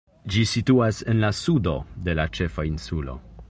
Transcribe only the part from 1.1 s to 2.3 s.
en la sudo de la